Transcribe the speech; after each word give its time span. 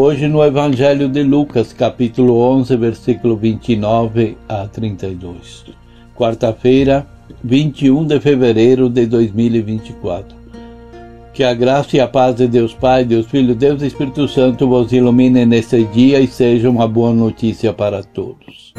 hoje 0.00 0.26
no 0.26 0.42
Evangelho 0.42 1.10
de 1.10 1.22
Lucas, 1.22 1.74
capítulo 1.74 2.38
11, 2.38 2.74
versículo 2.74 3.36
29 3.36 4.38
a 4.48 4.66
32. 4.66 5.66
Quarta-feira, 6.16 7.06
21 7.44 8.06
de 8.06 8.18
fevereiro 8.18 8.88
de 8.88 9.04
2024. 9.04 10.34
Que 11.34 11.44
a 11.44 11.52
graça 11.52 11.98
e 11.98 12.00
a 12.00 12.08
paz 12.08 12.36
de 12.36 12.48
Deus 12.48 12.72
Pai, 12.72 13.04
Deus 13.04 13.26
Filho, 13.26 13.54
Deus 13.54 13.82
Espírito 13.82 14.26
Santo 14.26 14.66
vos 14.66 14.90
ilumine 14.90 15.44
neste 15.44 15.84
dia 15.84 16.18
e 16.18 16.26
seja 16.26 16.70
uma 16.70 16.88
boa 16.88 17.12
notícia 17.12 17.70
para 17.70 18.02
todos. 18.02 18.72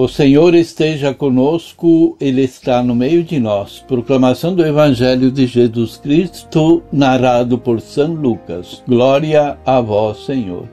O 0.00 0.08
Senhor 0.08 0.54
esteja 0.54 1.12
conosco, 1.12 2.16
Ele 2.18 2.40
está 2.40 2.82
no 2.82 2.94
meio 2.94 3.22
de 3.22 3.38
nós. 3.38 3.84
Proclamação 3.86 4.54
do 4.54 4.64
Evangelho 4.64 5.30
de 5.30 5.46
Jesus 5.46 5.98
Cristo, 5.98 6.82
narrado 6.90 7.58
por 7.58 7.82
São 7.82 8.14
Lucas. 8.14 8.82
Glória 8.88 9.58
a 9.66 9.78
vós, 9.78 10.24
Senhor. 10.24 10.66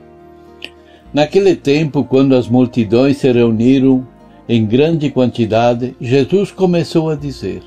Naquele 1.12 1.54
tempo, 1.54 2.04
quando 2.04 2.34
as 2.34 2.48
multidões 2.48 3.18
se 3.18 3.30
reuniram 3.30 4.08
em 4.48 4.64
grande 4.64 5.10
quantidade, 5.10 5.94
Jesus 6.00 6.50
começou 6.50 7.10
a 7.10 7.14
dizer: 7.14 7.60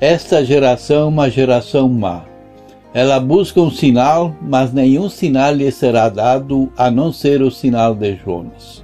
Esta 0.00 0.44
geração 0.44 1.06
é 1.06 1.06
uma 1.06 1.28
geração 1.28 1.88
má. 1.88 2.22
Ela 2.94 3.18
busca 3.18 3.60
um 3.60 3.68
sinal, 3.68 4.32
mas 4.40 4.72
nenhum 4.72 5.08
sinal 5.08 5.52
lhe 5.52 5.72
será 5.72 6.08
dado 6.08 6.72
a 6.76 6.88
não 6.88 7.12
ser 7.12 7.42
o 7.42 7.50
sinal 7.50 7.96
de 7.96 8.14
Jonas. 8.14 8.83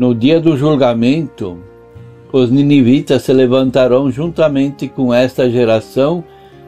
no 0.00 0.14
dia 0.14 0.40
do 0.40 0.56
julgamento, 0.56 1.58
os 2.32 2.50
ninivitas 2.50 3.22
se 3.22 3.34
levantarão 3.34 4.10
juntamente 4.10 4.88
com 4.88 5.12
esta 5.12 5.50
geração 5.50 6.24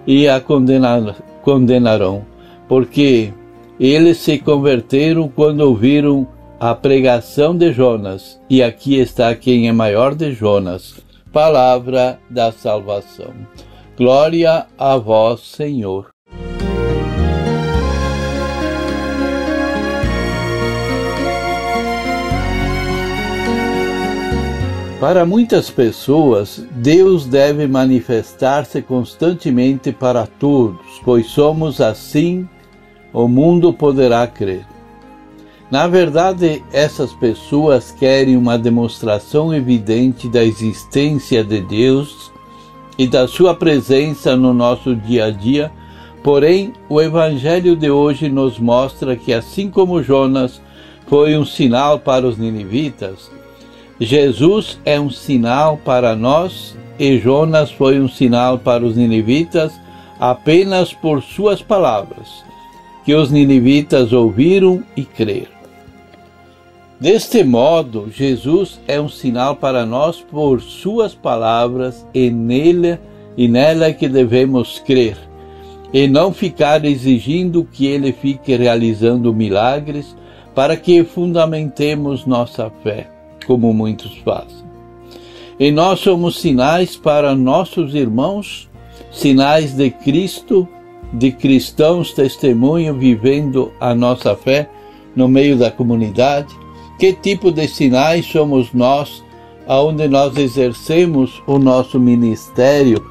e 0.07 0.29
a 0.29 0.39
condenarão, 0.39 2.27
porque 2.69 3.33
eles 3.81 4.19
se 4.19 4.37
converteram 4.37 5.29
quando 5.29 5.63
ouviram 5.63 6.29
a 6.61 6.75
pregação 6.75 7.57
de 7.57 7.73
Jonas, 7.73 8.39
e 8.51 8.63
aqui 8.63 8.97
está 8.99 9.35
quem 9.35 9.67
é 9.67 9.73
maior 9.73 10.15
de 10.15 10.33
Jonas. 10.33 11.03
Palavra 11.33 12.21
da 12.29 12.53
salvação. 12.53 13.33
Glória 13.97 14.67
a 14.77 14.99
vós, 14.99 15.41
Senhor. 15.41 16.11
Para 25.03 25.27
muitas 25.27 25.69
pessoas, 25.69 26.65
Deus 26.77 27.27
deve 27.27 27.67
manifestar-se 27.67 28.81
constantemente 28.81 29.91
para 29.91 30.29
todos, 30.29 31.01
pois 31.05 31.27
somos 31.27 31.81
assim, 31.81 32.49
o 33.13 33.27
mundo 33.27 33.73
poderá 33.73 34.25
crer. 34.29 34.65
Na 35.69 35.89
verdade, 35.89 36.63
essas 36.73 37.13
pessoas 37.13 37.91
querem 37.91 38.37
uma 38.37 38.57
demonstração 38.57 39.53
evidente 39.53 40.29
da 40.29 40.45
existência 40.45 41.43
de 41.43 41.61
Deus 41.63 42.31
e 42.97 43.09
da 43.09 43.27
sua 43.27 43.57
presença 43.57 44.37
no 44.37 44.55
nosso 44.55 44.95
dia 44.95 45.25
a 45.25 45.31
dia, 45.31 45.73
porém, 46.23 46.75
o 46.89 47.01
Evangelho 47.03 47.75
de 47.75 47.91
hoje 47.91 48.29
nos 48.29 48.57
mostra 48.57 49.17
que, 49.17 49.33
assim 49.33 49.69
como 49.69 50.01
Jonas 50.01 50.63
foi 51.09 51.37
um 51.37 51.45
sinal 51.45 51.99
para 51.99 52.25
os 52.25 52.39
ninivitas, 52.39 53.33
Jesus 54.03 54.81
é 54.85 54.99
um 54.99 55.09
sinal 55.09 55.77
para 55.77 56.17
nós 56.17 56.77
e 56.99 57.19
Jonas 57.21 57.71
foi 57.71 58.01
um 58.01 58.09
sinal 58.09 58.59
para 58.59 58.85
os 58.85 58.97
ninivitas 58.97 59.73
apenas 60.19 60.93
por 60.93 61.23
suas 61.23 61.63
palavras, 61.63 62.45
que 63.05 63.15
os 63.15 63.31
ninivitas 63.31 64.13
ouviram 64.13 64.83
e 64.97 65.05
creram. 65.05 65.53
Deste 66.99 67.45
modo, 67.45 68.11
Jesus 68.13 68.81
é 68.89 69.01
um 69.01 69.09
sinal 69.09 69.55
para 69.55 69.87
nós 69.87 70.21
por 70.21 70.61
suas 70.61 71.15
palavras 71.15 72.05
e 72.13 72.29
nele 72.29 72.99
e 73.37 73.47
nela 73.47 73.93
que 73.93 74.09
devemos 74.09 74.81
crer, 74.81 75.17
e 75.93 76.09
não 76.09 76.35
ficar 76.35 76.85
exigindo 76.85 77.69
que 77.71 77.87
ele 77.87 78.13
fique 78.13 78.57
realizando 78.57 79.33
milagres 79.33 80.17
para 80.57 80.77
que 80.77 81.05
fundamentemos 81.05 82.27
nossa 82.27 82.69
fé 82.83 83.12
como 83.43 83.73
muitos 83.73 84.17
fazem. 84.19 84.63
E 85.59 85.71
nós 85.71 86.01
somos 86.01 86.41
sinais 86.41 86.97
para 86.97 87.35
nossos 87.35 87.95
irmãos, 87.95 88.69
sinais 89.11 89.75
de 89.75 89.91
Cristo, 89.91 90.67
de 91.13 91.31
cristãos 91.31 92.13
testemunho 92.13 92.95
vivendo 92.95 93.71
a 93.79 93.95
nossa 93.95 94.35
fé 94.35 94.69
no 95.15 95.29
meio 95.29 95.57
da 95.57 95.71
comunidade. 95.71 96.55
Que 96.99 97.13
tipo 97.13 97.51
de 97.51 97.69
sinais 97.69 98.25
somos 98.27 98.73
nós, 98.73 99.23
aonde 99.67 100.09
nós 100.09 100.37
exercemos 100.37 101.43
o 101.47 101.59
nosso 101.59 102.01
ministério, 102.01 103.05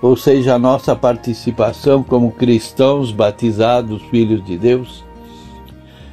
ou 0.00 0.16
seja, 0.16 0.54
a 0.54 0.58
nossa 0.58 0.96
participação 0.96 2.02
como 2.02 2.32
cristãos 2.32 3.12
batizados, 3.12 4.02
filhos 4.10 4.44
de 4.44 4.56
Deus? 4.56 5.04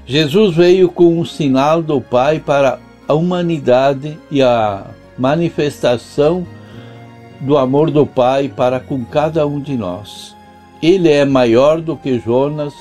Jesus 0.05 0.55
veio 0.55 0.89
com 0.89 1.19
um 1.19 1.25
sinal 1.25 1.81
do 1.81 2.01
Pai 2.01 2.39
para 2.39 2.79
a 3.09 3.13
humanidade 3.15 4.19
e 4.29 4.39
a 4.39 4.85
manifestação 5.17 6.45
do 7.41 7.57
amor 7.57 7.89
do 7.89 8.05
Pai 8.05 8.47
para 8.55 8.79
com 8.79 9.03
cada 9.03 9.47
um 9.47 9.59
de 9.59 9.75
nós. 9.75 10.35
Ele 10.79 11.09
é 11.09 11.25
maior 11.25 11.81
do 11.81 11.97
que 11.97 12.19
Jonas 12.19 12.71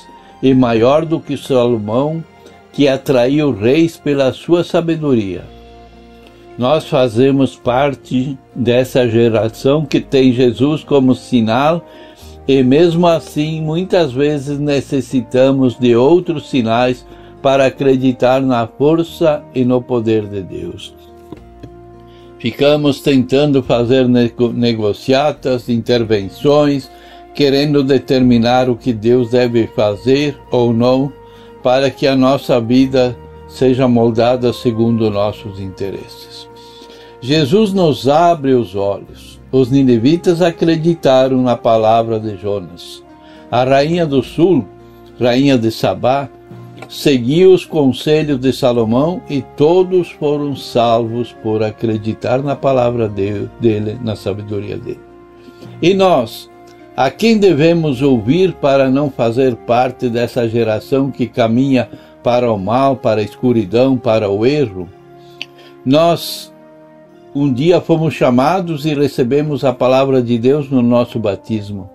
e 0.43 0.53
maior 0.53 1.03
do 1.03 1.19
que 1.19 1.35
Salomão, 1.35 2.23
que 2.71 2.87
atraiu 2.87 3.51
reis 3.51 3.97
pela 3.97 4.31
sua 4.31 4.63
sabedoria. 4.63 5.43
Nós 6.59 6.85
fazemos 6.85 7.55
parte 7.55 8.37
dessa 8.53 9.09
geração 9.09 9.83
que 9.83 9.99
tem 9.99 10.31
Jesus 10.31 10.83
como 10.83 11.15
sinal 11.15 11.83
e, 12.47 12.61
mesmo 12.61 13.07
assim, 13.07 13.63
muitas 13.63 14.11
vezes 14.11 14.59
necessitamos 14.59 15.75
de 15.79 15.95
outros 15.95 16.51
sinais 16.51 17.03
para 17.41 17.65
acreditar 17.65 18.41
na 18.41 18.67
força 18.67 19.43
e 19.53 19.63
no 19.63 19.81
poder 19.81 20.25
de 20.27 20.41
Deus. 20.41 20.93
Ficamos 22.39 23.01
tentando 23.01 23.61
fazer 23.61 24.07
negociatas, 24.07 25.67
intervenções, 25.67 26.89
querendo 27.35 27.83
determinar 27.83 28.69
o 28.69 28.75
que 28.75 28.93
Deus 28.93 29.31
deve 29.31 29.67
fazer 29.67 30.37
ou 30.51 30.73
não 30.73 31.11
para 31.61 31.91
que 31.91 32.07
a 32.07 32.15
nossa 32.15 32.59
vida 32.61 33.15
seja 33.47 33.87
moldada 33.87 34.53
segundo 34.53 35.09
nossos 35.09 35.59
interesses. 35.59 36.47
Jesus 37.21 37.73
nos 37.73 38.07
abre 38.07 38.53
os 38.53 38.75
olhos. 38.75 39.39
Os 39.51 39.69
ninivitas 39.69 40.41
acreditaram 40.41 41.41
na 41.41 41.57
palavra 41.57 42.19
de 42.19 42.37
Jonas. 42.37 43.03
A 43.51 43.63
rainha 43.63 44.05
do 44.05 44.21
sul, 44.21 44.65
rainha 45.19 45.57
de 45.57 45.71
Sabá, 45.71 46.29
seguiu 46.89 47.53
os 47.53 47.63
conselhos 47.63 48.39
de 48.39 48.51
Salomão 48.51 49.21
e 49.29 49.41
todos 49.55 50.09
foram 50.11 50.55
salvos 50.55 51.31
por 51.43 51.63
acreditar 51.63 52.43
na 52.43 52.55
palavra 52.55 53.07
dele, 53.07 53.97
na 54.03 54.15
sabedoria 54.15 54.75
dele. 54.77 54.99
E 55.81 55.93
nós, 55.93 56.49
A 56.99 57.09
quem 57.09 57.37
devemos 57.37 58.01
ouvir 58.01 58.51
para 58.55 58.89
não 58.89 59.09
fazer 59.09 59.55
parte 59.55 60.09
dessa 60.09 60.49
geração 60.49 61.09
que 61.09 61.27
caminha 61.27 61.89
para 62.21 62.51
o 62.51 62.57
mal, 62.57 62.97
para 62.97 63.21
a 63.21 63.23
escuridão, 63.23 63.95
para 63.95 64.29
o 64.29 64.45
erro? 64.45 64.89
Nós 65.85 66.53
um 67.33 67.53
dia 67.53 67.79
fomos 67.79 68.13
chamados 68.13 68.85
e 68.85 68.93
recebemos 68.93 69.63
a 69.63 69.71
palavra 69.71 70.21
de 70.21 70.37
Deus 70.37 70.69
no 70.69 70.81
nosso 70.81 71.17
batismo. 71.19 71.89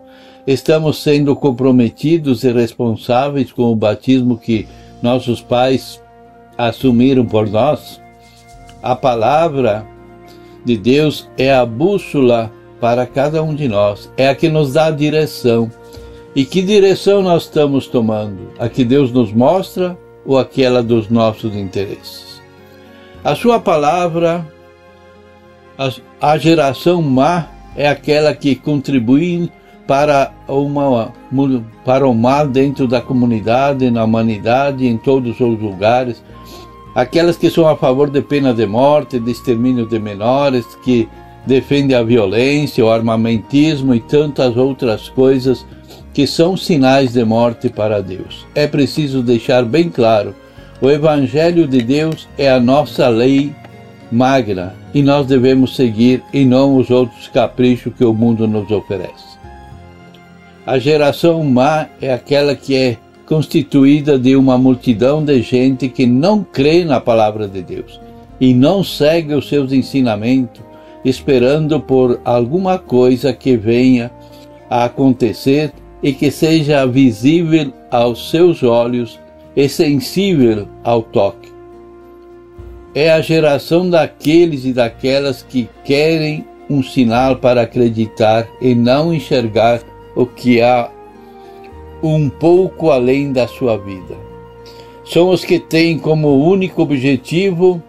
Estamos 0.47 1.03
sendo 1.03 1.37
comprometidos 1.37 2.43
e 2.43 2.51
responsáveis 2.51 3.53
com 3.53 3.65
o 3.65 3.77
batismo 3.77 4.39
que 4.39 4.67
nossos 5.05 5.43
pais 5.43 6.03
assumiram 6.57 7.27
por 7.27 7.49
nós? 7.49 8.01
A 8.83 8.97
palavra 8.97 9.87
de 10.65 10.79
Deus 10.79 11.29
é 11.37 11.55
a 11.55 11.67
bússola 11.67 12.51
para 12.81 13.07
cada 13.07 13.43
um 13.43 13.55
de 13.55 13.69
nós, 13.69 14.11
é 14.17 14.29
a 14.29 14.35
que 14.35 14.49
nos 14.49 14.73
dá 14.73 14.87
a 14.87 14.91
direção. 14.91 15.71
E 16.35 16.45
que 16.45 16.63
direção 16.63 17.23
nós 17.23 17.45
estamos 17.45 17.87
tomando? 17.87 18.51
A 18.59 18.69
que 18.69 18.85
Deus 18.85 19.13
nos 19.13 19.33
mostra 19.33 19.97
ou 20.27 20.39
aquela 20.39 20.83
dos 20.83 21.09
nossos 21.09 21.55
interesses? 21.55 22.43
A 23.23 23.35
sua 23.37 23.61
palavra, 23.61 24.45
a, 26.21 26.37
geração 26.39 27.01
má 27.01 27.49
é 27.77 27.87
aquela 27.87 28.35
que 28.35 28.57
contribui 28.57 29.51
para, 29.87 30.33
uma, 30.49 31.13
para 31.85 32.09
o 32.09 32.15
mal 32.15 32.49
dentro 32.49 32.89
da 32.89 33.01
comunidade, 33.01 33.91
na 33.91 34.05
humanidade, 34.05 34.87
em 34.87 34.97
todos 34.97 35.39
os 35.41 35.61
lugares. 35.61 36.23
Aquelas 36.95 37.37
que 37.37 37.51
são 37.51 37.67
a 37.67 37.77
favor 37.77 38.09
de 38.09 38.23
pena 38.23 38.55
de 38.55 38.67
morte, 38.67 39.19
de 39.19 39.31
extermínio 39.31 39.87
de 39.87 39.99
menores, 39.99 40.65
que 40.85 41.09
defende 41.47 41.95
a 41.95 42.03
violência, 42.03 42.85
o 42.85 42.91
armamentismo 42.91 43.95
e 43.95 44.01
tantas 44.01 44.57
outras 44.57 45.09
coisas 45.09 45.67
que 46.13 46.27
são 46.27 46.57
sinais 46.57 47.13
de 47.13 47.25
morte 47.25 47.69
para 47.69 48.01
Deus. 48.01 48.47
É 48.55 48.67
preciso 48.67 49.23
deixar 49.23 49.65
bem 49.65 49.91
claro: 49.91 50.35
o 50.81 50.89
Evangelho 50.89 51.67
de 51.67 51.83
Deus 51.83 52.29
é 52.39 52.51
a 52.51 52.61
nossa 52.61 53.09
lei 53.09 53.53
magra 54.11 54.75
e 54.95 55.03
nós 55.03 55.27
devemos 55.27 55.75
seguir 55.75 56.23
e 56.33 56.45
não 56.45 56.77
os 56.77 56.91
outros 56.91 57.27
caprichos 57.29 57.93
que 57.95 58.05
o 58.05 58.15
mundo 58.15 58.47
nos 58.47 58.71
oferece. 58.71 59.34
A 60.67 60.79
geração 60.79 61.45
má 61.45 61.89
é 62.01 62.13
aquela 62.13 62.55
que 62.55 62.75
é 62.75 62.97
constituída 63.27 64.19
de 64.19 64.35
uma 64.35 64.57
multidão 64.57 65.23
de 65.23 65.43
gente 65.43 65.89
que 65.89 66.07
não 66.07 66.43
crê 66.43 66.85
na 66.85 67.01
palavra 67.01 67.47
de 67.47 67.63
Deus 67.63 68.01
e 68.41 68.55
não 68.55 68.83
segue 68.83 69.35
os 69.35 69.49
seus 69.49 69.73
ensinamentos 69.73 70.63
esperando 71.05 71.79
por 71.79 72.19
alguma 72.25 72.79
coisa 72.79 73.33
que 73.33 73.57
venha 73.57 74.11
a 74.71 74.85
acontecer 74.85 75.71
e 76.03 76.13
que 76.13 76.31
seja 76.31 76.87
visível 76.87 77.73
aos 77.91 78.31
seus 78.31 78.63
olhos 78.63 79.21
e 79.55 79.69
sensível 79.69 80.67
ao 80.83 81.03
toque. 81.03 81.53
É 82.95 83.13
a 83.13 83.21
geração 83.21 83.91
daqueles 83.91 84.65
e 84.65 84.73
daquelas 84.73 85.43
que 85.43 85.69
querem 85.85 86.45
um 86.71 86.83
sinal 86.83 87.37
para 87.37 87.63
acreditar 87.63 88.49
e 88.63 88.75
não 88.75 89.13
enxergar 89.13 89.81
o 90.15 90.27
que 90.27 90.61
há 90.61 90.91
um 92.03 92.29
pouco 92.29 92.91
além 92.91 93.33
da 93.33 93.47
sua 93.49 93.77
vida. 93.79 94.15
São 95.05 95.31
os 95.31 95.45
que 95.45 95.59
têm 95.59 95.99
como 95.99 96.49
único 96.49 96.83
objetivo 96.83 97.83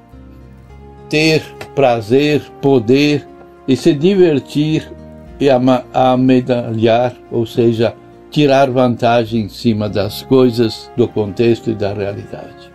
ter 1.10 1.44
prazer, 1.74 2.42
poder 2.62 3.27
e 3.68 3.75
se 3.75 3.94
divertir 3.94 4.92
e 5.39 5.48
amedalhar, 5.94 7.13
ou 7.31 7.45
seja, 7.45 7.94
tirar 8.31 8.69
vantagem 8.69 9.42
em 9.42 9.50
cima 9.50 9.89
das 9.89 10.21
coisas, 10.21 10.92
do 10.95 11.07
contexto 11.07 11.69
e 11.69 11.75
da 11.75 11.94
realidade. 11.94 12.74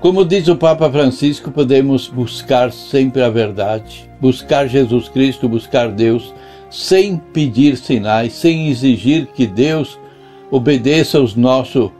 Como 0.00 0.24
diz 0.24 0.46
o 0.46 0.56
Papa 0.56 0.88
Francisco, 0.90 1.50
podemos 1.50 2.06
buscar 2.06 2.72
sempre 2.72 3.22
a 3.22 3.28
verdade, 3.28 4.08
buscar 4.20 4.68
Jesus 4.68 5.08
Cristo, 5.08 5.48
buscar 5.48 5.90
Deus, 5.90 6.32
sem 6.70 7.16
pedir 7.16 7.76
sinais, 7.76 8.32
sem 8.32 8.68
exigir 8.68 9.26
que 9.26 9.46
Deus 9.46 9.98
obedeça 10.50 11.20
os 11.20 11.34
nossos 11.34 11.90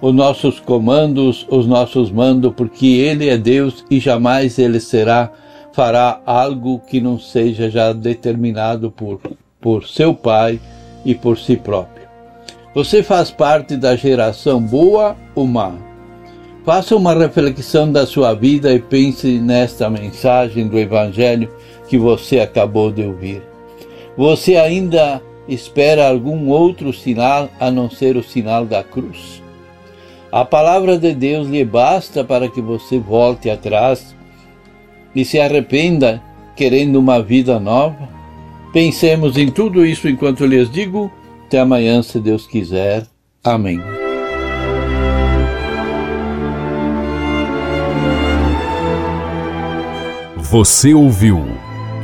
os 0.00 0.14
nossos 0.14 0.60
comandos, 0.60 1.46
os 1.50 1.66
nossos 1.66 2.10
mandos, 2.10 2.52
porque 2.54 2.86
Ele 2.86 3.28
é 3.28 3.38
Deus 3.38 3.84
e 3.90 3.98
jamais 3.98 4.58
Ele 4.58 4.78
será, 4.78 5.32
fará 5.72 6.20
algo 6.26 6.80
que 6.80 7.00
não 7.00 7.18
seja 7.18 7.70
já 7.70 7.92
determinado 7.92 8.90
por, 8.90 9.20
por 9.60 9.86
seu 9.86 10.14
Pai 10.14 10.60
e 11.04 11.14
por 11.14 11.38
si 11.38 11.56
próprio. 11.56 12.06
Você 12.74 13.02
faz 13.02 13.30
parte 13.30 13.76
da 13.76 13.96
geração 13.96 14.60
boa 14.60 15.16
ou 15.34 15.46
má? 15.46 15.72
Faça 16.64 16.94
uma 16.94 17.14
reflexão 17.14 17.90
da 17.90 18.04
sua 18.04 18.34
vida 18.34 18.72
e 18.72 18.78
pense 18.78 19.38
nesta 19.38 19.88
mensagem 19.88 20.68
do 20.68 20.78
Evangelho 20.78 21.50
que 21.88 21.96
você 21.96 22.40
acabou 22.40 22.92
de 22.92 23.02
ouvir. 23.02 23.55
Você 24.16 24.56
ainda 24.56 25.22
espera 25.46 26.08
algum 26.08 26.48
outro 26.48 26.92
sinal 26.92 27.50
a 27.60 27.70
não 27.70 27.90
ser 27.90 28.16
o 28.16 28.22
sinal 28.22 28.64
da 28.64 28.82
cruz? 28.82 29.42
A 30.32 30.44
palavra 30.44 30.98
de 30.98 31.14
Deus 31.14 31.48
lhe 31.48 31.64
basta 31.64 32.24
para 32.24 32.48
que 32.48 32.60
você 32.60 32.98
volte 32.98 33.50
atrás 33.50 34.16
e 35.14 35.24
se 35.24 35.38
arrependa 35.38 36.22
querendo 36.54 36.96
uma 36.96 37.22
vida 37.22 37.60
nova? 37.60 38.08
Pensemos 38.72 39.36
em 39.36 39.50
tudo 39.50 39.84
isso 39.84 40.08
enquanto 40.08 40.46
lhes 40.46 40.70
digo. 40.70 41.10
Até 41.46 41.60
amanhã, 41.60 42.02
se 42.02 42.18
Deus 42.18 42.46
quiser. 42.46 43.06
Amém. 43.44 43.80
Você 50.36 50.92
ouviu 50.94 51.44